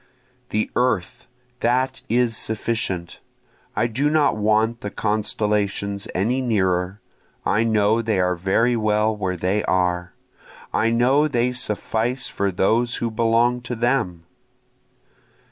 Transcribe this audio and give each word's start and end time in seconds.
The 0.49 0.71
earth, 0.75 1.27
that 1.59 2.01
is 2.09 2.35
sufficient, 2.35 3.19
I 3.75 3.85
do 3.85 4.09
not 4.09 4.35
want 4.35 4.81
the 4.81 4.89
constellations 4.89 6.07
any 6.15 6.41
nearer, 6.41 6.99
I 7.45 7.63
know 7.63 8.01
they 8.01 8.19
are 8.19 8.35
very 8.35 8.75
well 8.75 9.15
where 9.15 9.37
they 9.37 9.63
are, 9.65 10.15
I 10.73 10.89
know 10.89 11.27
they 11.27 11.51
suffice 11.51 12.29
for 12.29 12.49
those 12.49 12.95
who 12.95 13.11
belong 13.11 13.61
to 13.61 13.75
them. 13.75 14.23